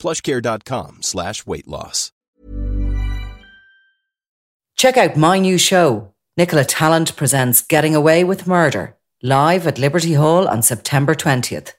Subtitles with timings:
[0.00, 2.10] plushcare.com slash weight loss.
[4.76, 6.14] Check out my new show.
[6.36, 11.74] Nicola Tallant presents Getting Away with Murder, live at Liberty Hall on September 20th.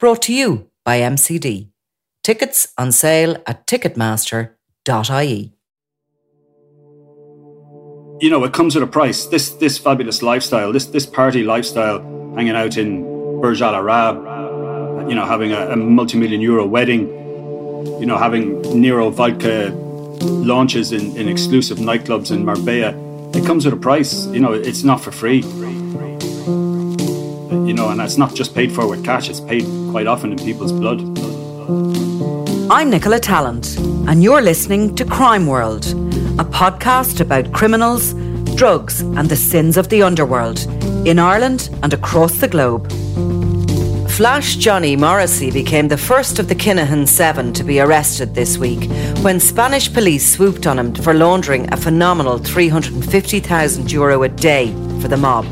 [0.00, 1.68] Brought to you by MCD.
[2.24, 5.52] Tickets on sale at ticketmaster.ie.
[8.20, 9.26] You know, it comes with a price.
[9.26, 12.00] This this fabulous lifestyle, this this party lifestyle,
[12.34, 17.08] hanging out in Burj Al Arab, you know, having a, a multi-million euro wedding,
[17.84, 19.70] you know, having Nero vodka
[20.22, 22.94] launches in, in exclusive nightclubs in Marbella.
[23.32, 24.26] It comes with a price.
[24.26, 25.40] You know, it's not for free.
[27.68, 30.38] You know, and it's not just paid for with cash, it's paid quite often in
[30.38, 31.00] people's blood.
[32.70, 33.76] I'm Nicola Tallant,
[34.08, 35.86] and you're listening to Crime World,
[36.38, 38.14] a podcast about criminals,
[38.56, 40.66] drugs, and the sins of the underworld
[41.06, 42.90] in Ireland and across the globe.
[44.20, 48.84] Flash Johnny Morrissey became the first of the Kinahan Seven to be arrested this week
[49.22, 55.08] when Spanish police swooped on him for laundering a phenomenal €350,000 Euro a day for
[55.08, 55.46] the mob.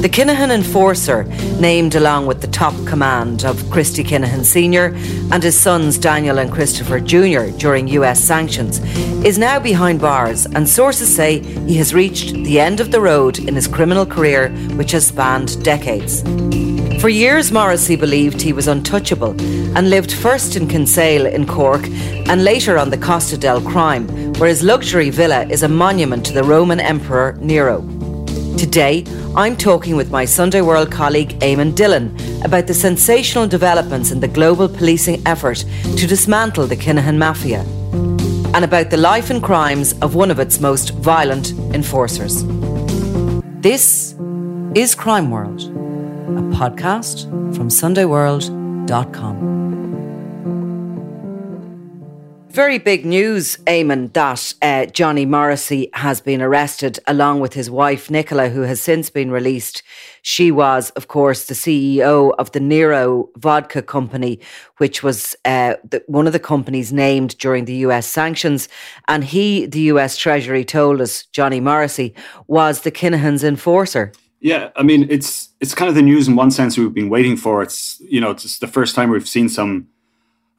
[0.00, 1.24] The Kinahan enforcer,
[1.58, 4.94] named along with the top command of Christy Kinahan Sr.
[5.32, 7.50] and his sons Daniel and Christopher Jr.
[7.58, 8.78] during US sanctions,
[9.24, 13.40] is now behind bars, and sources say he has reached the end of the road
[13.40, 16.22] in his criminal career, which has spanned decades.
[17.02, 19.34] For years, Morrissey believed he was untouchable
[19.76, 21.84] and lived first in Kinsale in Cork
[22.28, 26.32] and later on the Costa del Crime, where his luxury villa is a monument to
[26.32, 27.97] the Roman Emperor Nero.
[28.56, 29.04] Today,
[29.36, 34.28] I'm talking with my Sunday World colleague Eamon Dillon about the sensational developments in the
[34.28, 35.64] global policing effort
[35.96, 37.60] to dismantle the Kinahan Mafia
[38.54, 42.44] and about the life and crimes of one of its most violent enforcers.
[43.60, 44.14] This
[44.74, 49.57] is Crime World, a podcast from SundayWorld.com.
[52.50, 58.10] Very big news, Eamon, that uh, Johnny Morrissey has been arrested along with his wife,
[58.10, 59.82] Nicola, who has since been released.
[60.22, 64.40] She was, of course, the CEO of the Nero Vodka Company,
[64.78, 68.68] which was uh, the, one of the companies named during the US sanctions.
[69.08, 72.14] And he, the US Treasury, told us, Johnny Morrissey,
[72.46, 74.10] was the Kinahan's enforcer.
[74.40, 77.36] Yeah, I mean, it's it's kind of the news in one sense we've been waiting
[77.36, 77.62] for.
[77.62, 79.88] It's you know, it's the first time we've seen some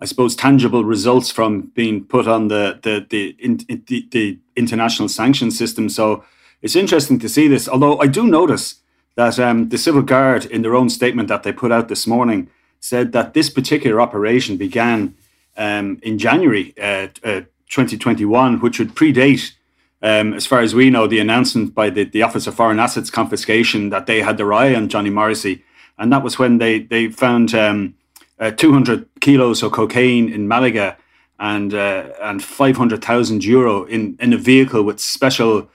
[0.01, 5.09] I suppose, tangible results from being put on the the the, in, the, the international
[5.09, 5.89] sanction system.
[5.89, 6.23] So
[6.61, 7.67] it's interesting to see this.
[7.67, 8.75] Although I do notice
[9.15, 12.49] that um, the civil guard, in their own statement that they put out this morning,
[12.79, 15.15] said that this particular operation began
[15.57, 19.53] um, in January uh, uh, 2021, which would predate.
[20.01, 23.09] Um, as far as we know, the announcement by the, the Office of Foreign Assets
[23.09, 25.65] Confiscation that they had their eye on Johnny Morrissey,
[25.97, 27.95] and that was when they they found um,
[28.39, 30.97] uh, 200 kilos of cocaine in Malaga
[31.39, 35.69] and uh, and 500,000 euro in, in a vehicle with special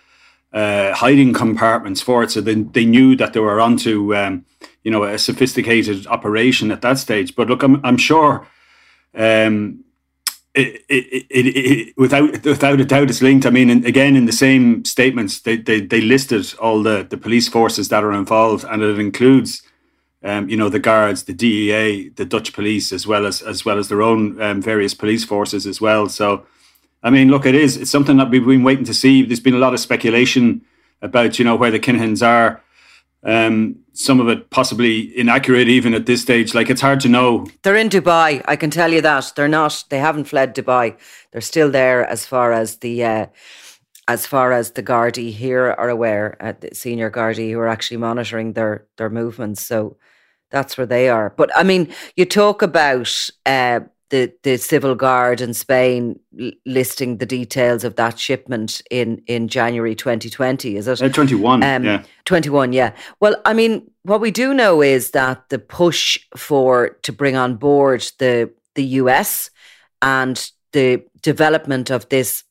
[0.52, 2.30] uh, hiding compartments for it.
[2.30, 4.44] So they, they knew that they were onto um,
[4.82, 7.34] you know a sophisticated operation at that stage.
[7.34, 8.46] But look, I'm, I'm sure
[9.14, 9.84] um,
[10.54, 13.46] it, it, it, it, without without a doubt it's linked.
[13.46, 17.16] I mean, in, again, in the same statements, they, they, they listed all the, the
[17.16, 19.62] police forces that are involved, and it includes
[20.24, 23.78] um, you know, the guards, the DEA, the Dutch police, as well as as well
[23.78, 26.08] as their own um, various police forces as well.
[26.08, 26.46] So,
[27.02, 29.22] I mean, look, it is it's something that we've been waiting to see.
[29.22, 30.62] There's been a lot of speculation
[31.02, 32.62] about you know where the Kinahans are.
[33.22, 36.54] Um, some of it possibly inaccurate even at this stage.
[36.54, 37.46] Like it's hard to know.
[37.62, 38.42] They're in Dubai.
[38.46, 39.84] I can tell you that they're not.
[39.90, 40.96] They haven't fled Dubai.
[41.32, 43.04] They're still there as far as the.
[43.04, 43.26] Uh,
[44.06, 47.96] as far as the Gardaí here are aware, uh, the senior Gardaí who are actually
[47.96, 49.62] monitoring their their movements.
[49.62, 49.96] So
[50.54, 51.34] that's where they are.
[51.36, 53.80] But I mean, you talk about uh,
[54.10, 56.20] the the civil guard in Spain
[56.64, 60.76] listing the details of that shipment in in January 2020.
[60.76, 61.64] Is it uh, 21?
[61.64, 62.72] Um, yeah, 21.
[62.72, 62.92] Yeah.
[63.18, 67.56] Well, I mean, what we do know is that the push for to bring on
[67.56, 69.50] board the the US
[70.02, 72.44] and the development of this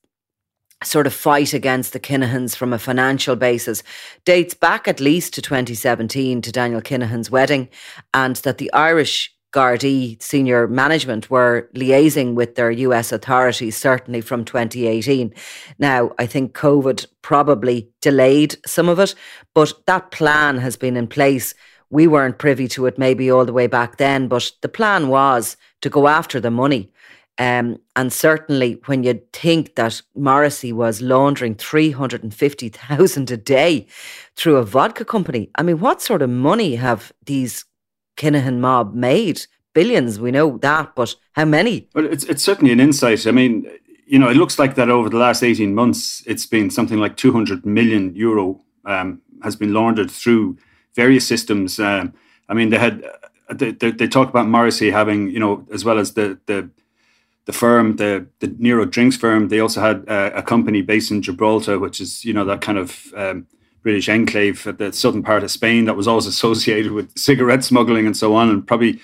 [0.86, 3.84] sort of fight against the Kinahans from a financial basis
[4.26, 7.70] dates back at least to 2017 to Daniel Kinahan's wedding,
[8.14, 14.44] and that the Irish Gardaí senior management were liaising with their US authorities, certainly from
[14.44, 15.34] 2018.
[15.78, 19.14] Now, I think COVID probably delayed some of it,
[19.54, 21.54] but that plan has been in place.
[21.92, 25.56] We weren't privy to it maybe all the way back then, but the plan was
[25.82, 26.92] to go after the money
[27.40, 33.88] um, and certainly when you think that Morrissey was laundering 350,000 a day
[34.36, 37.66] through a vodka company, I mean, what sort of money have these
[38.18, 39.48] Kinahan mob made?
[39.74, 41.90] Billions, we know that, but how many?
[41.96, 43.26] Well, it's, it's certainly an insight.
[43.26, 43.66] I mean,
[44.06, 47.18] you know, it looks like that over the last 18 months, it's been something like
[47.18, 50.58] 200 million euro um, has been laundered through
[50.94, 51.80] various systems.
[51.80, 52.14] Um,
[52.48, 53.04] I mean, they had,
[53.50, 56.70] uh, they, they, they talk about Morrissey having, you know, as well as the, the,
[57.46, 61.22] the firm, the the Nero Drinks firm, they also had uh, a company based in
[61.22, 63.48] Gibraltar, which is you know that kind of um,
[63.82, 68.06] British enclave at the southern part of Spain that was always associated with cigarette smuggling
[68.06, 69.00] and so on, and probably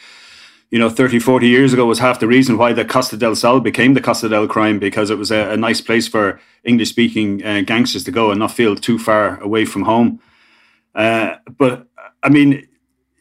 [0.72, 3.60] you know 30, 40 years ago was half the reason why the Costa del Sol
[3.60, 7.46] became the Costa del Crime because it was a, a nice place for English speaking
[7.46, 10.22] uh, gangsters to go and not feel too far away from home.
[10.96, 11.88] Uh, but
[12.24, 12.68] I mean,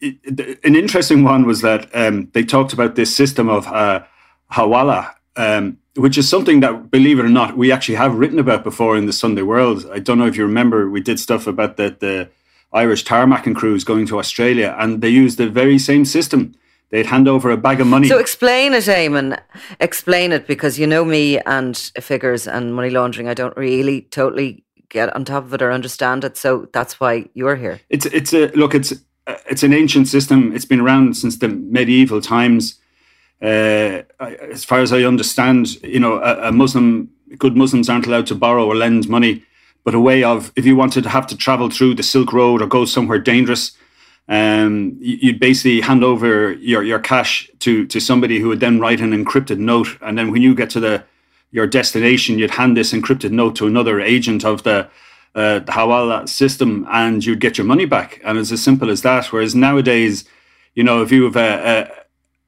[0.00, 4.05] it, an interesting one was that um, they talked about this system of uh,
[4.53, 8.65] Hawala, um, which is something that, believe it or not, we actually have written about
[8.65, 9.89] before in the Sunday World.
[9.93, 12.29] I don't know if you remember, we did stuff about the, the
[12.73, 16.55] Irish tarmacking crews going to Australia, and they used the very same system.
[16.91, 18.09] They'd hand over a bag of money.
[18.09, 19.39] So explain it, Eamon.
[19.79, 23.29] Explain it because you know me and figures and money laundering.
[23.29, 26.39] I don't really totally get on top of it or understand it.
[26.39, 27.81] So that's why you're here.
[27.91, 28.75] It's it's a look.
[28.75, 28.94] It's
[29.27, 30.55] it's an ancient system.
[30.55, 32.81] It's been around since the medieval times
[33.40, 38.26] uh, as far as I understand, you know, a, a, Muslim, good Muslims aren't allowed
[38.29, 39.44] to borrow or lend money,
[39.85, 42.61] but a way of, if you wanted to have to travel through the Silk Road
[42.61, 43.73] or go somewhere dangerous,
[44.29, 49.00] um, you'd basically hand over your, your cash to, to somebody who would then write
[49.00, 49.96] an encrypted note.
[50.02, 51.05] And then when you get to the
[51.50, 54.88] your destination, you'd hand this encrypted note to another agent of the,
[55.34, 58.20] uh, the Hawala system and you'd get your money back.
[58.23, 59.32] And it's as simple as that.
[59.32, 60.25] Whereas nowadays,
[60.75, 61.91] you know, if you have a, a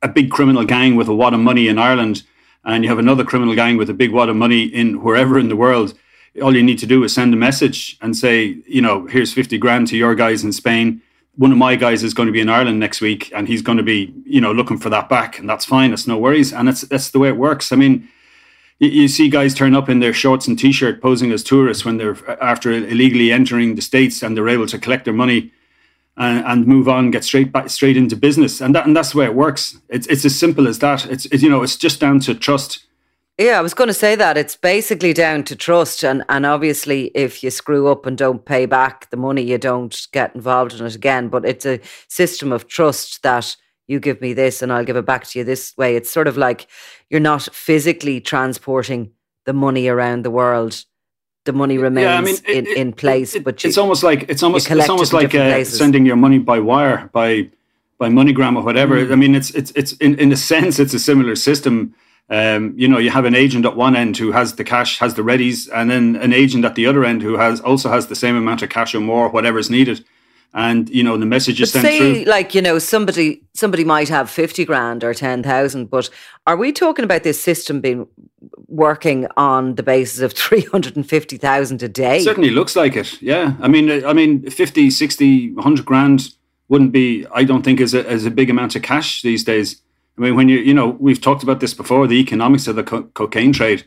[0.03, 2.23] a big criminal gang with a wad of money in Ireland
[2.65, 5.49] and you have another criminal gang with a big wad of money in wherever in
[5.49, 5.95] the world,
[6.43, 9.59] all you need to do is send a message and say, you know, here's 50
[9.59, 11.03] grand to your guys in Spain.
[11.37, 13.79] One of my guys is going to be in Ireland next week and he's going
[13.79, 15.39] to be, you know, looking for that back.
[15.39, 15.91] And that's fine.
[15.91, 16.53] That's no worries.
[16.53, 17.73] And that's, that's the way it works.
[17.73, 18.09] I mean,
[18.79, 21.97] you, you see guys turn up in their shorts and t-shirt posing as tourists when
[21.97, 25.51] they're after illegally entering the States and they're able to collect their money
[26.17, 29.19] and, and move on, get straight back straight into business, and that and that's the
[29.19, 29.79] way it works.
[29.89, 31.07] It's it's as simple as that.
[31.07, 32.87] It's it, you know it's just down to trust.
[33.39, 37.11] Yeah, I was going to say that it's basically down to trust, and and obviously
[37.15, 40.85] if you screw up and don't pay back the money, you don't get involved in
[40.85, 41.29] it again.
[41.29, 43.57] But it's a system of trust that
[43.91, 45.97] you give me this and I'll give it back to you this way.
[45.97, 46.69] It's sort of like
[47.11, 49.11] you're not physically transporting
[49.47, 50.85] the money around the world
[51.45, 53.35] the money remains yeah, I mean, it, in, it, in place.
[53.35, 56.39] It, but you, it's almost like it's almost it's almost like uh, sending your money
[56.39, 57.49] by wire by
[57.99, 58.97] by MoneyGram or whatever.
[58.97, 59.13] Mm.
[59.13, 61.95] I mean, it's it's it's in in a sense it's a similar system.
[62.29, 65.15] Um, you know, you have an agent at one end who has the cash, has
[65.15, 68.15] the readies, and then an agent at the other end who has also has the
[68.15, 70.05] same amount of cash or more, whatever is needed
[70.53, 72.25] and you know the message is sent say, through.
[72.25, 76.11] Like you know, somebody somebody might have fifty grand or ten thousand, but
[76.47, 78.09] are we talking about this system being
[78.67, 82.19] working on the basis of three hundred and fifty thousand a day?
[82.19, 83.21] It certainly looks like it.
[83.23, 86.31] Yeah, I mean, uh, I mean, 50, 60, 100 grand
[86.69, 87.27] wouldn't be.
[87.33, 89.81] I don't think is a, as a big amount of cash these days.
[90.19, 92.85] I mean, when you you know we've talked about this before, the economics of the
[92.85, 93.85] co- cocaine trade.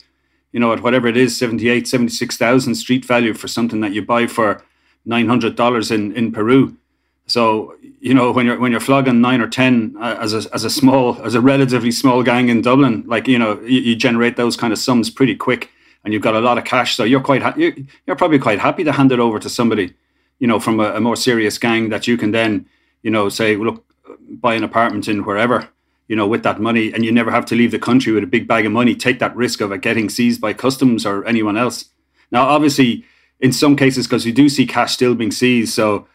[0.52, 4.28] You know, at whatever it is, 78, 76,000 street value for something that you buy
[4.28, 4.62] for
[5.04, 6.76] nine hundred dollars in in Peru.
[7.26, 10.64] So you know when you're when you're flogging nine or ten uh, as a as
[10.64, 14.36] a small as a relatively small gang in Dublin, like you know you, you generate
[14.36, 15.70] those kind of sums pretty quick,
[16.04, 16.96] and you've got a lot of cash.
[16.96, 17.74] So you're quite ha- you're,
[18.06, 19.94] you're probably quite happy to hand it over to somebody,
[20.38, 22.66] you know, from a, a, more serious gang that you can then
[23.04, 23.84] you know, say, look,
[24.28, 25.68] buy an apartment in wherever,
[26.08, 28.26] you know, with that money, and you never have to leave the country with a
[28.26, 28.96] big bag of money.
[28.96, 31.90] Take that risk of it getting seized by customs or anyone else.
[32.32, 33.04] Now, obviously,
[33.40, 36.06] in some cases, because we do see cash still being seized, so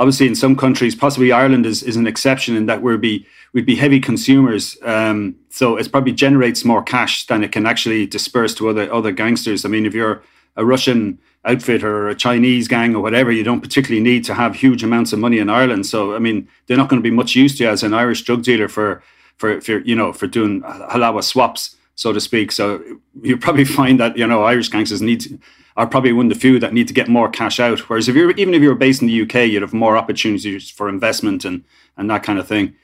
[0.00, 3.66] obviously in some countries, possibly Ireland is, is an exception in that we'd be we'd
[3.66, 4.76] be heavy consumers.
[4.82, 9.12] Um, so it probably generates more cash than it can actually disperse to other other
[9.12, 9.64] gangsters.
[9.64, 10.22] I mean, if you're
[10.56, 14.54] a Russian outfit or a Chinese gang or whatever, you don't particularly need to have
[14.54, 15.86] huge amounts of money in Ireland.
[15.86, 18.22] So I mean, they're not going to be much use to you as an Irish
[18.22, 19.02] drug dealer for
[19.36, 22.52] for, for you know for doing halawa swaps, so to speak.
[22.52, 22.82] So
[23.20, 25.38] you probably find that you know Irish gangsters need.
[25.80, 27.88] Are probably one of the few that need to get more cash out.
[27.88, 30.90] Whereas if you're even if you're based in the UK, you'd have more opportunities for
[30.90, 31.64] investment and
[31.96, 32.76] and that kind of thing.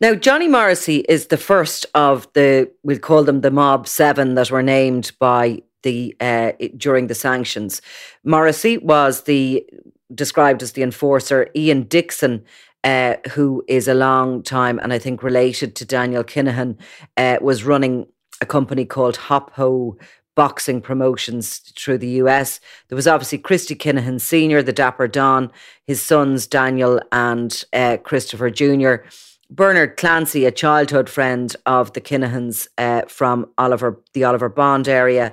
[0.00, 4.52] Now, Johnny Morrissey is the first of the we'll call them the mob seven that
[4.52, 7.82] were named by the uh, during the sanctions.
[8.22, 9.66] Morrissey was the
[10.14, 11.48] described as the enforcer.
[11.56, 12.44] Ian Dixon.
[12.84, 16.76] Uh, who is a long time and I think related to Daniel Kinahan,
[17.16, 18.06] uh, was running
[18.42, 19.96] a company called Hoopoe
[20.34, 22.60] boxing promotions through the US.
[22.88, 25.52] There was obviously Christy Kinahan Sr., the Dapper Don,
[25.86, 29.06] his sons Daniel and uh, Christopher Jr.
[29.50, 35.32] Bernard Clancy, a childhood friend of the Kinahans uh, from Oliver, the Oliver Bond area.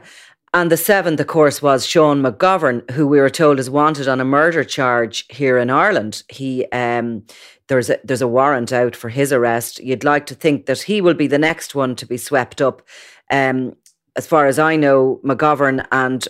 [0.54, 4.20] And the seventh, of course, was Sean McGovern, who we were told is wanted on
[4.20, 6.24] a murder charge here in Ireland.
[6.28, 7.24] He um,
[7.70, 9.80] there's a there's a warrant out for his arrest.
[9.80, 12.82] You'd like to think that he will be the next one to be swept up.
[13.30, 13.78] Um,
[14.16, 16.28] as far as I know, McGovern and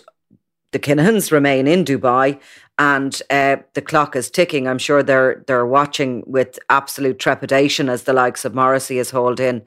[0.71, 2.39] the Kinahans remain in Dubai,
[2.77, 4.67] and uh, the clock is ticking.
[4.67, 9.39] I'm sure they're they're watching with absolute trepidation as the likes of Morrissey is hauled
[9.39, 9.63] in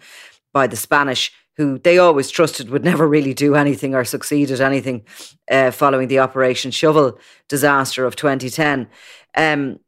[0.53, 4.61] by the Spanish, who they always trusted would never really do anything or succeed at
[4.61, 5.05] anything
[5.51, 7.19] uh, following the Operation Shovel
[7.49, 8.89] disaster of 2010.
[9.37, 9.81] Um,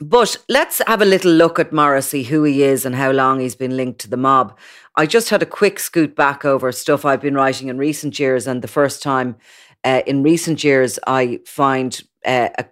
[0.00, 3.54] but let's have a little look at Morrissey, who he is and how long he's
[3.54, 4.58] been linked to the mob.
[5.00, 8.46] I just had a quick scoot back over stuff I've been writing in recent years,
[8.46, 9.36] and the first time
[9.82, 12.66] uh, in recent years I find uh, a,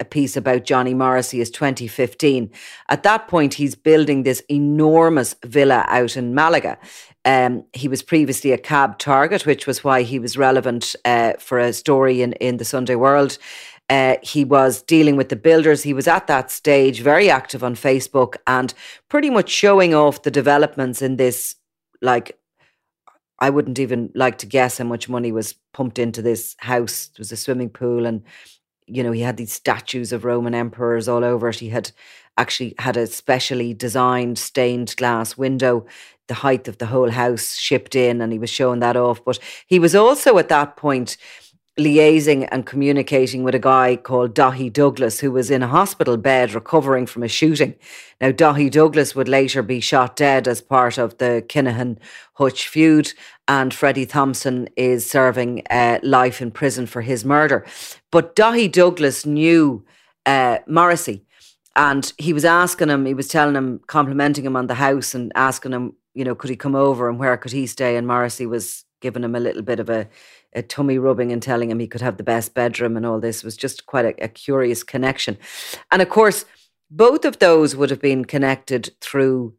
[0.00, 2.50] a, piece about Johnny Morrissey is 2015.
[2.88, 6.78] At that point, he's building this enormous villa out in Malaga.
[7.24, 11.60] Um, he was previously a cab target, which was why he was relevant uh, for
[11.60, 13.38] a story in, in the Sunday World.
[13.88, 15.84] Uh, he was dealing with the builders.
[15.84, 18.74] He was at that stage very active on Facebook and
[19.08, 21.54] pretty much showing off the developments in this.
[22.00, 22.38] Like,
[23.38, 27.08] I wouldn't even like to guess how much money was pumped into this house.
[27.08, 28.22] There was a swimming pool, and
[28.86, 31.56] you know he had these statues of Roman emperors all over it.
[31.56, 31.92] He had
[32.36, 35.84] actually had a specially designed stained glass window
[36.28, 39.38] the height of the whole house shipped in and he was showing that off but
[39.66, 41.16] he was also at that point
[41.78, 46.52] liaising and communicating with a guy called Daithí Douglas, who was in a hospital bed
[46.52, 47.74] recovering from a shooting.
[48.20, 51.98] Now, Daithí Douglas would later be shot dead as part of the Kinahan
[52.34, 53.12] Hutch feud,
[53.46, 57.64] and Freddie Thompson is serving uh, life in prison for his murder.
[58.10, 59.84] But Daithí Douglas knew
[60.26, 61.24] uh, Morrissey.
[61.76, 65.30] And he was asking him, he was telling him, complimenting him on the house and
[65.36, 67.96] asking him, you know, could he come over and where could he stay?
[67.96, 70.08] And Morrissey was giving him a little bit of a
[70.54, 73.44] a tummy rubbing and telling him he could have the best bedroom and all this
[73.44, 75.36] was just quite a, a curious connection.
[75.90, 76.44] And of course,
[76.90, 79.54] both of those would have been connected through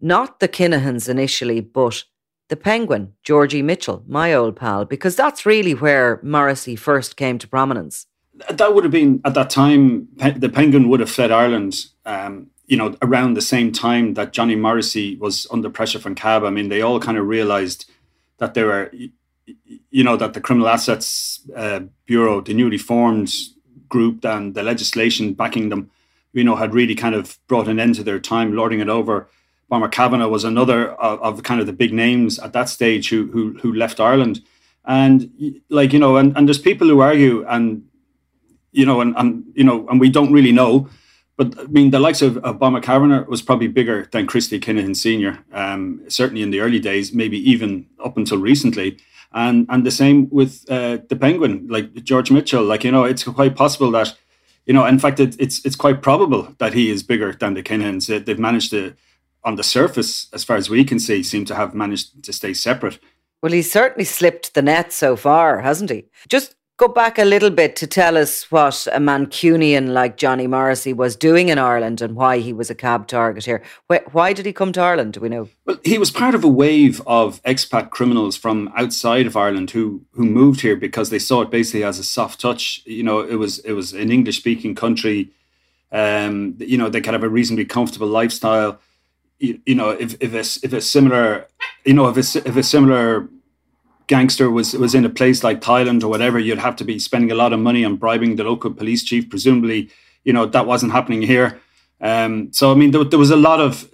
[0.00, 2.04] not the Kinahans initially, but
[2.48, 7.46] the Penguin, Georgie Mitchell, my old pal, because that's really where Morrissey first came to
[7.46, 8.06] prominence.
[8.48, 10.08] That would have been at that time.
[10.16, 11.86] The Penguin would have fled Ireland.
[12.06, 16.44] Um, you know, around the same time that Johnny Morrissey was under pressure from CAB.
[16.44, 17.90] I mean, they all kind of realised
[18.38, 18.92] that they were
[19.90, 23.32] you know that the Criminal Assets uh, Bureau, the newly formed
[23.88, 25.90] group, and the legislation backing them,
[26.32, 29.28] you know, had really kind of brought an end to their time lording it over.
[29.68, 33.26] Bomber Kavanagh was another of, of kind of the big names at that stage who
[33.26, 34.40] who, who left Ireland,
[34.84, 35.30] and
[35.68, 37.84] like you know, and, and there's people who argue, and
[38.72, 40.88] you know, and, and you know, and we don't really know.
[41.36, 44.94] But I mean, the likes of, of Bomber Kavanagh was probably bigger than Christy Kinahan
[44.94, 48.98] Sr., um, certainly in the early days, maybe even up until recently
[49.32, 52.64] and and the same with uh, the Penguin, like George Mitchell.
[52.64, 54.16] Like you know, it's quite possible that
[54.66, 57.62] you know, in fact, it, it's it's quite probable that he is bigger than the
[57.62, 58.24] Kinahans.
[58.24, 58.94] They've managed to,
[59.42, 62.54] on the surface, as far as we can see, seem to have managed to stay
[62.54, 62.98] separate.
[63.42, 66.04] Well, he's certainly slipped the net so far, hasn't he?
[66.28, 70.94] Just go back a little bit to tell us what a Mancunian like Johnny Morrissey
[70.94, 73.62] was doing in Ireland and why he was a cab target here.
[74.12, 75.12] Why did he come to Ireland?
[75.12, 75.50] Do we know?
[75.66, 80.00] Well, he was part of a wave of expat criminals from outside of Ireland who
[80.12, 82.82] who moved here because they saw it basically as a soft touch.
[82.86, 85.28] You know, it was it was an English speaking country.
[85.92, 88.80] Um, you know, they can have a reasonably comfortable lifestyle.
[89.38, 91.46] You, you know, if if a, if a similar,
[91.84, 93.28] you know, if a, if a similar
[94.10, 97.30] gangster was was in a place like Thailand or whatever, you'd have to be spending
[97.30, 99.30] a lot of money on bribing the local police chief.
[99.30, 99.88] Presumably,
[100.24, 101.60] you know, that wasn't happening here.
[102.00, 103.88] Um, so I mean, there, there was a lot of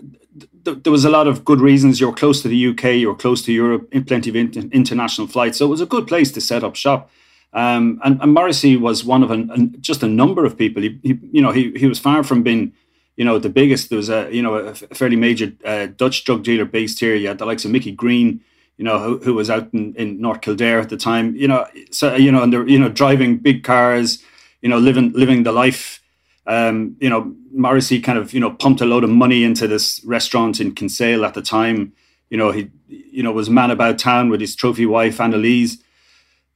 [0.65, 2.01] there was a lot of good reasons.
[2.01, 5.67] You're close to the UK, you're close to Europe, plenty of inter- international flights, so
[5.67, 7.11] it was a good place to set up shop.
[7.53, 10.83] Um, and, and, Morrissey was one of an, an, just a number of people.
[10.83, 12.73] He, he, you know, he, he was far from being,
[13.17, 13.89] you know, the biggest.
[13.89, 17.15] There was a, you know, a fairly major uh, Dutch drug dealer based here.
[17.15, 18.43] You had the likes of Mickey Green,
[18.77, 21.35] you know, who, who was out in, in North Kildare at the time.
[21.37, 24.23] You know, so you know, and they're you know driving big cars,
[24.63, 26.03] you know, living living the life.
[26.47, 30.03] Um, you know, Morrissey kind of you know pumped a load of money into this
[30.05, 31.93] restaurant in Kinsale at the time.
[32.31, 35.79] You know, he you know was man about town with his trophy wife Annalise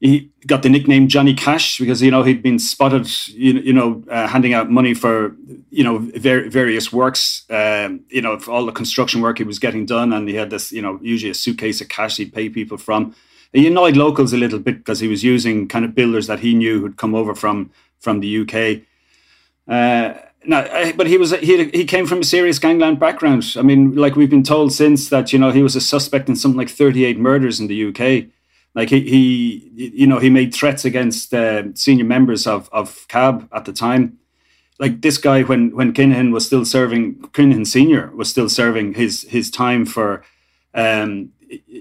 [0.01, 4.03] he got the nickname Johnny Cash because you know he'd been spotted, you, you know,
[4.11, 5.37] uh, handing out money for
[5.71, 9.85] you know ver- various works, um, you know, all the construction work he was getting
[9.85, 12.79] done, and he had this, you know, usually a suitcase of cash he'd pay people
[12.79, 13.15] from.
[13.53, 16.55] He annoyed locals a little bit because he was using kind of builders that he
[16.55, 18.83] knew who'd come over from from the UK.
[19.69, 20.15] Uh,
[20.97, 23.55] but he was he he came from a serious gangland background.
[23.59, 26.37] I mean, like we've been told since that you know he was a suspect in
[26.37, 28.31] something like thirty eight murders in the UK.
[28.75, 33.49] Like he, he you know, he made threats against uh, senior members of of CAB
[33.53, 34.19] at the time.
[34.79, 39.23] Like this guy, when when Kinahan was still serving, Kinahan Senior was still serving his
[39.29, 40.25] his time for,
[40.73, 41.33] um,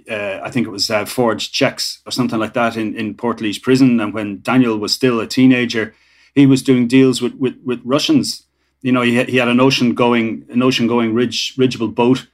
[0.10, 3.62] uh, I think it was uh, forged checks or something like that in in Portlaoise
[3.62, 4.00] prison.
[4.00, 5.94] And when Daniel was still a teenager,
[6.36, 8.44] he was doing deals with with, with Russians.
[8.82, 12.28] You know, he had, he had an ocean going an ocean going ridge ridgeable boat.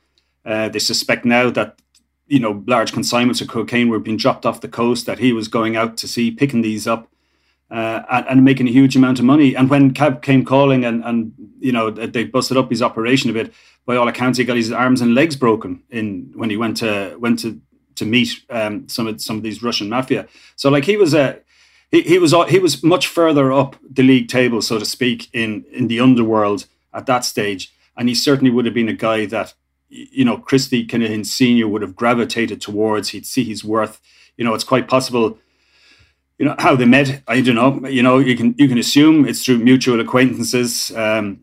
[0.46, 1.80] Uh, they suspect now that
[2.28, 5.48] you know, large consignments of cocaine were being dropped off the coast that he was
[5.48, 7.08] going out to sea, picking these up
[7.70, 9.56] uh, and, and, making a huge amount of money.
[9.56, 13.34] And when Cab came calling and, and, you know, they busted up his operation a
[13.34, 13.54] bit,
[13.86, 17.16] by all accounts, he got his arms and legs broken in when he went to,
[17.20, 17.62] went to,
[17.96, 20.28] to meet um, some of some of these Russian mafia.
[20.56, 21.40] So like he was a,
[21.92, 25.66] he, he was he was much further up the league table, so to speak, in
[25.72, 29.54] in the underworld at that stage, and he certainly would have been a guy that
[29.96, 33.10] you know, Christy Kinahan Senior would have gravitated towards.
[33.10, 34.02] He'd see his worth.
[34.38, 35.38] You know, it's quite possible.
[36.38, 37.22] You know how they met.
[37.28, 37.88] I don't know.
[37.88, 40.92] You know, you can you can assume it's through mutual acquaintances.
[40.96, 41.40] Um,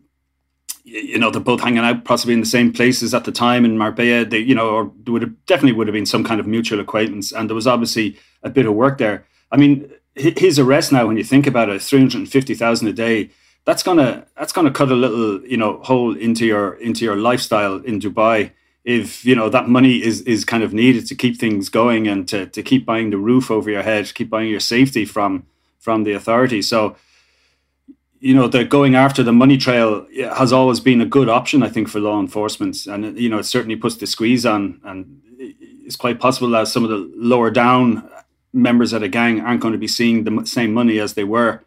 [0.84, 3.78] you know, they're both hanging out possibly in the same places at the time in
[3.78, 4.24] Marbella.
[4.26, 6.80] They, you know, or there would have definitely would have been some kind of mutual
[6.80, 9.24] acquaintance, and there was obviously a bit of work there.
[9.50, 12.88] I mean, his arrest now, when you think about it, three hundred and fifty thousand
[12.88, 13.30] a day
[13.64, 17.76] that's gonna that's gonna cut a little you know hole into your into your lifestyle
[17.76, 18.50] in Dubai
[18.84, 22.28] if you know that money is is kind of needed to keep things going and
[22.28, 25.46] to, to keep buying the roof over your head keep buying your safety from
[25.78, 26.68] from the authorities.
[26.68, 26.96] So
[28.20, 31.68] you know the going after the money trail has always been a good option i
[31.68, 32.86] think for law enforcement.
[32.86, 35.20] And you know it certainly puts the squeeze on and
[35.84, 38.08] it's quite possible that some of the lower down
[38.52, 41.64] members of the gang aren't going to be seeing the same money as they were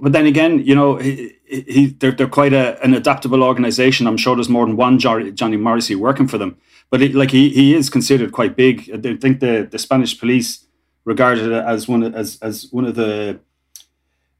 [0.00, 4.06] but then again, you know, he, he they're, they're quite a, an adaptable organization.
[4.06, 6.56] I'm sure there's more than one Johnny Morrissey working for them.
[6.90, 8.90] But it, like he, he is considered quite big.
[8.92, 10.64] I think the, the Spanish police
[11.04, 13.40] regarded it as one as as one of the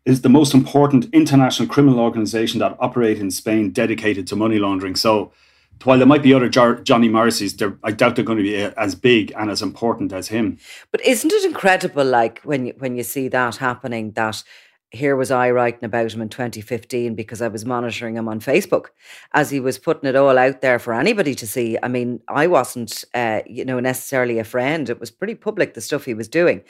[0.04, 4.96] is the most important international criminal organization that operate in Spain dedicated to money laundering.
[4.96, 5.32] So
[5.84, 8.94] while there might be other Johnny Morrisseys, I doubt they're going to be eh, as
[8.94, 10.58] big and as important as him.
[10.90, 14.42] But isn't it incredible, like when you, when you see that happening, that
[14.90, 18.86] here was I writing about him in 2015 because I was monitoring him on Facebook
[19.32, 21.76] as he was putting it all out there for anybody to see.
[21.82, 24.88] I mean, I wasn't, uh, you know, necessarily a friend.
[24.88, 26.62] It was pretty public the stuff he was doing.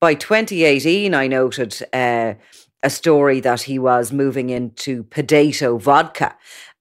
[0.00, 2.34] By 2018, I noted uh,
[2.82, 6.36] a story that he was moving into Pedato vodka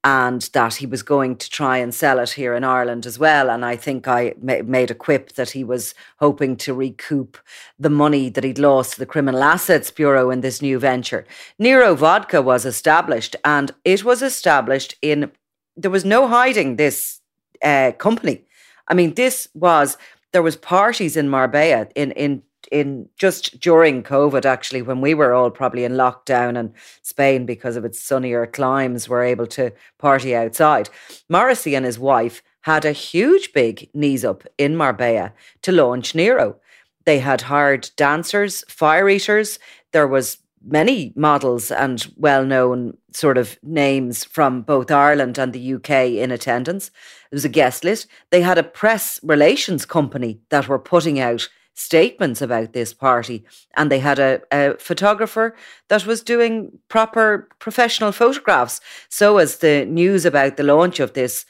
[0.06, 3.50] and that he was going to try and sell it here in Ireland as well.
[3.50, 7.40] And I think I ma- made a quip that he was hoping to recoup
[7.80, 11.26] the money that he'd lost to the Criminal Assets Bureau in this new venture.
[11.58, 15.32] Nero Vodka was established, and it was established in,
[15.76, 17.20] there was no hiding this
[17.64, 18.46] uh, company.
[18.88, 19.98] I mean, this was,
[20.34, 25.34] there was parties in Marbella in, in in just during COVID, actually, when we were
[25.34, 30.36] all probably in lockdown and Spain, because of its sunnier climes, were able to party
[30.36, 30.90] outside.
[31.30, 36.58] Morrissey and his wife had a huge big knees up in Marbella to launch Nero.
[37.06, 39.60] They had hired dancers, fire eaters.
[39.92, 45.90] There was many models and well-known sort of names from both Ireland and the UK
[46.18, 46.88] in attendance.
[47.32, 48.08] It was a guest list.
[48.32, 53.44] They had a press relations company that were putting out statements about this party.
[53.76, 55.56] And they had a, a photographer
[55.90, 58.82] that was doing proper professional photographs.
[59.10, 61.46] So as the news about the launch of this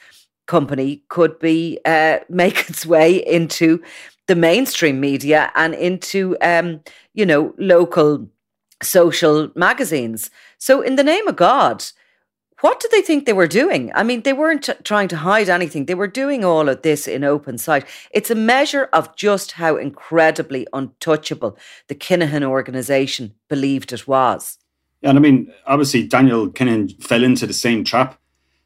[0.48, 3.82] company could be uh, make its way into
[4.28, 6.82] the mainstream media and into um,
[7.14, 8.28] you know local
[8.82, 10.30] social magazines.
[10.58, 11.86] So in the name of God,
[12.62, 13.92] what did they think they were doing?
[13.94, 15.86] I mean, they weren't t- trying to hide anything.
[15.86, 17.86] They were doing all of this in open sight.
[18.12, 24.58] It's a measure of just how incredibly untouchable the Kinahan organization believed it was.
[25.04, 28.20] And I mean, obviously, Daniel Kinahan fell into the same trap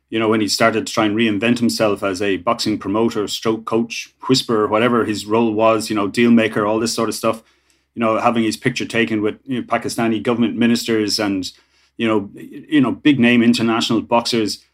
[0.09, 3.65] you know, when he started to try and reinvent himself as a boxing promoter, stroke
[3.65, 7.43] coach, whisperer, whatever his role was, you know, deal maker, all this sort of stuff,
[7.93, 11.51] you know, having his picture taken with you know, Pakistani government ministers and,
[11.99, 14.65] you know, you know, big name international boxers,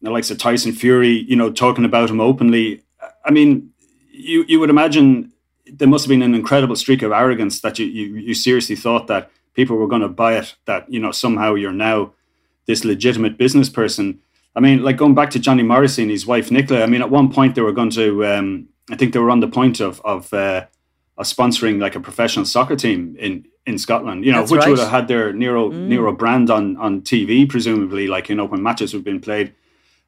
[0.00, 2.82] the likes of Tyson Fury, you know, talking about him openly.
[3.24, 3.70] I mean,
[4.10, 5.32] you you would imagine
[5.66, 9.06] there must have been an incredible streak of arrogance that you you, you seriously thought
[9.06, 12.12] that people were going to buy it, that, you know, somehow you're now
[12.66, 14.18] this legitimate business person
[14.54, 16.82] I mean, like going back to Johnny Morrissey and his wife Nicola.
[16.82, 18.24] I mean, at one point they were going to.
[18.26, 20.66] Um, I think they were on the point of of, uh,
[21.22, 24.24] of sponsoring like a professional soccer team in in Scotland.
[24.24, 24.70] You know, That's which right.
[24.70, 25.88] would have had their Nero Mm.
[25.88, 29.48] Nero brand on on TV, presumably, like you know when matches have been played.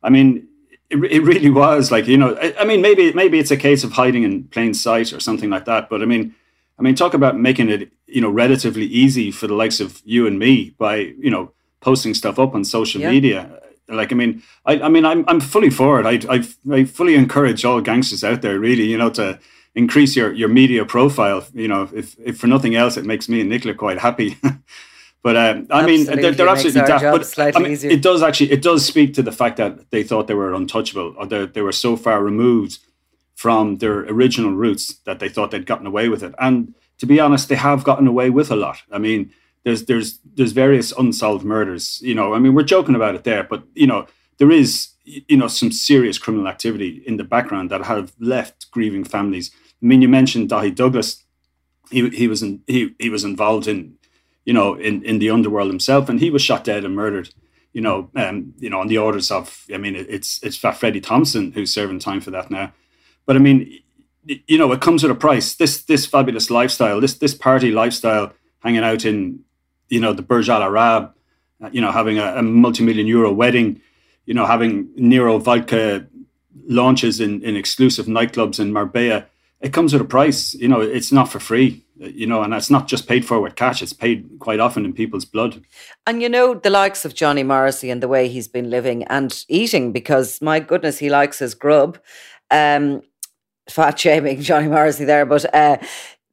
[0.02, 0.46] I mean,
[0.90, 2.30] it, it really was like you know.
[2.44, 5.50] I, I mean, maybe maybe it's a case of hiding in plain sight or something
[5.50, 5.88] like that.
[5.88, 6.34] But I mean,
[6.78, 10.26] I mean, talk about making it you know relatively easy for the likes of you
[10.26, 13.10] and me by you know posting stuff up on social Yeah.
[13.10, 13.60] media.
[13.86, 16.06] Like, I mean, I, I mean, I'm, I'm fully for it.
[16.06, 16.38] I, I,
[16.78, 19.38] I fully encourage all gangsters out there, really, you know, to
[19.74, 21.44] increase your, your media profile.
[21.52, 24.36] You know, if, if for nothing else, it makes me and Nicola quite happy.
[25.22, 27.36] but um, I mean, they're, they're Absolutely, absolutely daft.
[27.36, 27.90] But I mean, easier.
[27.90, 31.14] it does actually, it does speak to the fact that they thought they were untouchable,
[31.18, 32.78] or they, they were so far removed
[33.34, 36.34] from their original roots that they thought they'd gotten away with it.
[36.38, 38.82] And to be honest, they have gotten away with a lot.
[38.92, 39.32] I mean,
[39.64, 42.00] there's there's there's various unsolved murders.
[42.02, 44.06] You know, I mean, we're joking about it there, but you know,
[44.38, 49.04] there is you know some serious criminal activity in the background that have left grieving
[49.04, 49.50] families.
[49.84, 51.22] I mean, you mentioned Daithí Douglas.
[51.90, 53.96] He he was in, he he was involved in
[54.46, 57.28] you know in in the underworld himself, and he was shot dead and murdered.
[57.74, 59.66] You know, um, you know, on the orders of.
[59.72, 62.72] I mean, it's it's Freddie Thompson who's serving time for that now.
[63.26, 63.78] But I mean,
[64.24, 65.54] you know, it comes at a price.
[65.54, 69.40] This this fabulous lifestyle, this this party lifestyle, hanging out in,
[69.90, 71.12] you know, the Burj Al Arab,
[71.62, 73.82] uh, you know, having a, a multi-million euro wedding,
[74.24, 76.06] you know, having Nero vodka
[76.66, 79.26] launches in, in exclusive nightclubs in Marbella.
[79.64, 80.52] It comes with a price.
[80.54, 81.84] You know, it's not for free.
[81.96, 83.80] You know, and it's not just paid for with cash.
[83.80, 85.62] It's paid quite often in people's blood.
[86.06, 89.44] And you know, the likes of Johnny Morrissey and the way he's been living and
[89.48, 91.98] eating, because my goodness, he likes his grub.
[92.50, 93.02] Um,
[93.68, 95.78] fat shaming Johnny Morrissey there, but uh,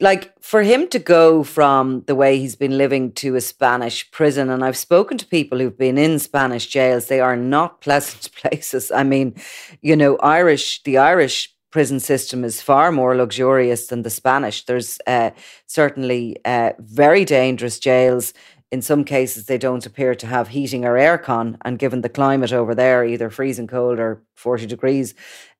[0.01, 4.49] like for him to go from the way he's been living to a Spanish prison,
[4.49, 8.91] and I've spoken to people who've been in Spanish jails, they are not pleasant places.
[8.91, 9.35] I mean,
[9.81, 14.65] you know, Irish, the Irish prison system is far more luxurious than the Spanish.
[14.65, 15.31] There's uh,
[15.65, 18.33] certainly uh, very dangerous jails.
[18.71, 22.53] In some cases, they don't appear to have heating or aircon, and given the climate
[22.53, 25.13] over there, either freezing cold or 40 degrees,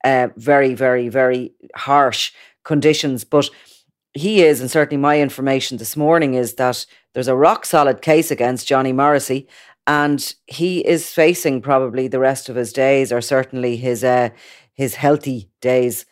[0.03, 2.31] uh, very, very, very harsh
[2.63, 3.23] conditions.
[3.23, 3.49] But
[4.13, 8.31] he is, and certainly my information this morning is that there's a rock solid case
[8.31, 9.47] against Johnny Morrissey,
[9.87, 14.29] and he is facing probably the rest of his days, or certainly his uh,
[14.73, 16.05] his healthy days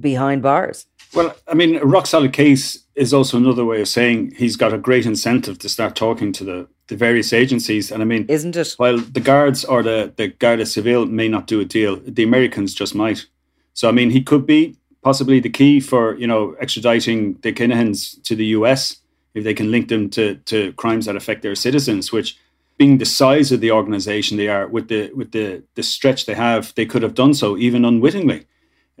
[0.00, 0.86] behind bars.
[1.14, 4.72] Well, I mean, a rock solid case is also another way of saying he's got
[4.72, 7.90] a great incentive to start talking to the, the various agencies.
[7.92, 8.74] And I mean, Isn't it?
[8.76, 12.74] while the guards or the, the Guardia Civil may not do a deal, the Americans
[12.74, 13.26] just might.
[13.74, 18.22] So, I mean, he could be possibly the key for, you know, extraditing the Kinahans
[18.24, 18.96] to the US
[19.34, 22.38] if they can link them to, to crimes that affect their citizens, which
[22.76, 26.34] being the size of the organization they are with the with the the stretch they
[26.34, 28.46] have, they could have done so even unwittingly.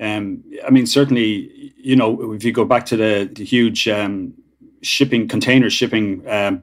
[0.00, 4.34] Um, I mean, certainly, you know, if you go back to the, the huge um,
[4.82, 6.62] shipping container shipping um,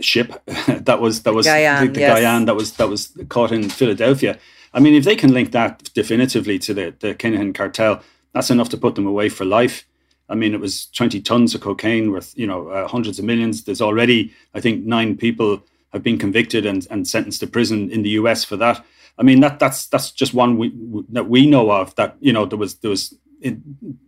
[0.00, 0.32] ship
[0.68, 2.18] that was that was Gayane, the, the yes.
[2.18, 4.38] Gayane that was that was caught in Philadelphia.
[4.74, 8.68] I mean, if they can link that definitively to the the Kinahan cartel, that's enough
[8.70, 9.84] to put them away for life.
[10.30, 13.64] I mean, it was 20 tons of cocaine worth, you know, uh, hundreds of millions.
[13.64, 18.02] There's already, I think, nine people have been convicted and, and sentenced to prison in
[18.02, 18.84] the US for that.
[19.18, 20.72] I mean, that that's that's just one we,
[21.08, 23.56] that we know of that you know there was there was it,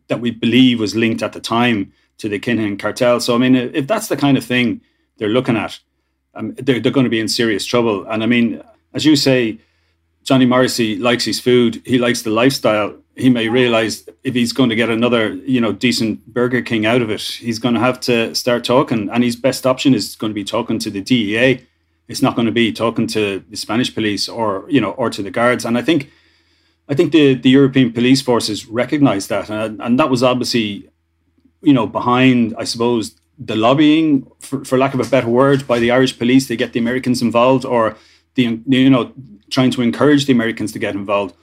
[0.09, 3.21] that we believe was linked at the time to the Kinahan cartel.
[3.21, 4.81] So I mean, if that's the kind of thing
[5.17, 5.81] they're looking at,
[6.35, 8.07] um, they're they're going to be in serious trouble.
[8.07, 8.63] And I mean,
[8.95, 9.59] as you say,
[10.23, 12.97] Johnny Morrissey likes his food, he likes the lifestyle.
[13.17, 17.03] He may realize if he's going to get another, you know, decent Burger King out
[17.03, 19.11] of it, he's going to have to start talking.
[19.11, 21.67] And his best option is going to be talking to the DEA.
[22.11, 25.23] It's not going to be talking to the Spanish police or, you know, or to
[25.23, 25.65] the guards.
[25.65, 26.11] And I think,
[26.89, 30.91] I think the the European police forces recognise that, and, and that was obviously,
[31.63, 35.79] you know, behind, I suppose, the lobbying, for, for lack of a better word, by
[35.79, 37.97] the Irish police to get the Americans involved, or
[38.35, 39.13] the you know
[39.51, 41.35] trying to encourage the Americans to get involved.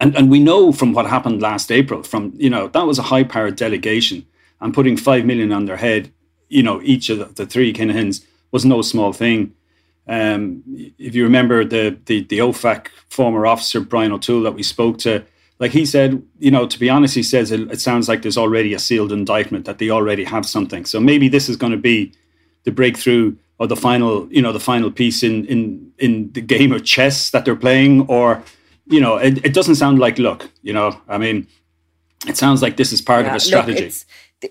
[0.00, 3.08] And and we know from what happened last April, from you know that was a
[3.12, 4.24] high powered delegation,
[4.60, 6.10] and putting five million on their head,
[6.48, 8.24] you know, each of the, the three Kinahans
[8.54, 9.52] was no small thing.
[10.06, 10.62] Um,
[10.96, 15.24] if you remember the, the the OFAC former officer Brian O'Toole that we spoke to,
[15.58, 18.38] like he said, you know, to be honest, he says it, it sounds like there's
[18.38, 20.84] already a sealed indictment that they already have something.
[20.84, 22.12] So maybe this is going to be
[22.62, 26.70] the breakthrough or the final, you know, the final piece in in in the game
[26.70, 28.40] of chess that they're playing, or
[28.86, 30.48] you know, it, it doesn't sound like luck.
[30.62, 31.48] You know, I mean,
[32.28, 33.86] it sounds like this is part yeah, of a strategy.
[33.86, 33.94] Look,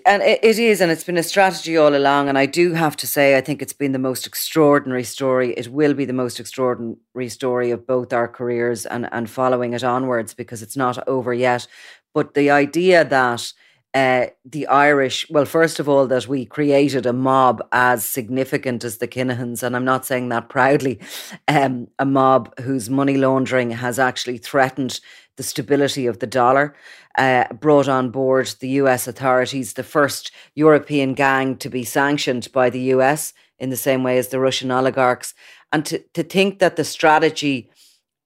[0.04, 2.28] and it is, and it's been a strategy all along.
[2.28, 5.52] And I do have to say, I think it's been the most extraordinary story.
[5.52, 9.84] It will be the most extraordinary story of both our careers and, and following it
[9.84, 11.66] onwards because it's not over yet.
[12.12, 13.52] But the idea that
[13.94, 18.98] uh, the Irish, well, first of all, that we created a mob as significant as
[18.98, 20.98] the Kinahans, and I'm not saying that proudly,
[21.48, 24.98] um, a mob whose money laundering has actually threatened
[25.36, 26.74] the stability of the dollar,
[27.18, 32.70] uh, brought on board the US authorities, the first European gang to be sanctioned by
[32.70, 35.34] the US in the same way as the Russian oligarchs.
[35.72, 37.70] And to, to think that the strategy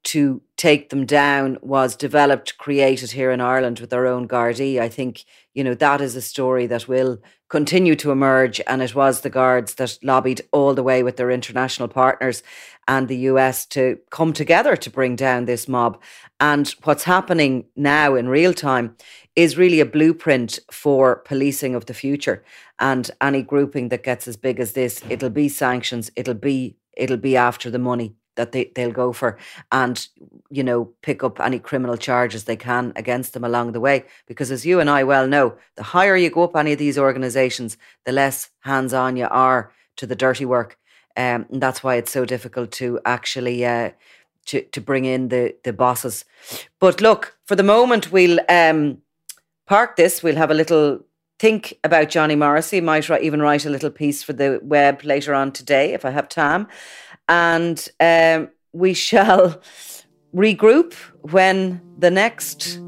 [0.05, 4.81] to take them down was developed, created here in Ireland with our own Gardaí.
[4.81, 7.19] I think, you know, that is a story that will
[7.51, 8.61] continue to emerge.
[8.67, 12.43] And it was the Guards that lobbied all the way with their international partners
[12.89, 16.01] and the US to come together to bring down this mob.
[16.41, 18.97] And what's happening now in real time
[19.37, 22.43] is really a blueprint for policing of the future.
[22.81, 27.17] And any grouping that gets as big as this, it'll be sanctions, it'll be it'll
[27.17, 29.37] be after the money that they, they'll go for
[29.73, 30.09] and
[30.49, 34.51] you know pick up any criminal charges they can against them along the way because
[34.51, 37.77] as you and I well know the higher you go up any of these organizations
[38.05, 40.78] the less hands on you are to the dirty work
[41.19, 43.91] um, and that's why it's so difficult to actually uh,
[44.47, 46.25] to, to bring in the the bosses.
[46.79, 49.03] But look for the moment we'll um,
[49.67, 50.23] park this.
[50.23, 51.01] We'll have a little
[51.41, 52.81] think about Johnny Morrissey.
[52.81, 56.29] Might even write a little piece for the web later on today if I have
[56.29, 56.69] time.
[57.29, 59.61] And um, we shall
[60.33, 62.79] regroup when the next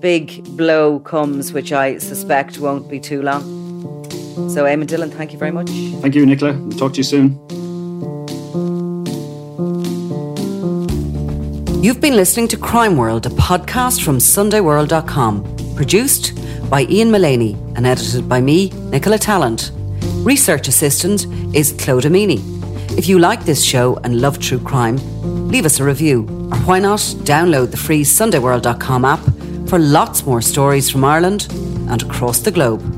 [0.00, 3.57] big blow comes, which I suspect won't be too long.
[4.48, 5.68] So, Eamon Dillon, thank you very much.
[6.00, 6.52] Thank you, Nicola.
[6.52, 7.38] We'll talk to you soon.
[11.82, 16.32] You've been listening to Crime World, a podcast from SundayWorld.com, produced
[16.68, 19.70] by Ian Mullaney and edited by me, Nicola Tallant.
[20.24, 22.40] Research assistant is Claude Amini.
[22.98, 24.98] If you like this show and love true crime,
[25.48, 26.22] leave us a review,
[26.52, 29.20] or why not download the free SundayWorld.com app
[29.68, 31.46] for lots more stories from Ireland
[31.88, 32.97] and across the globe.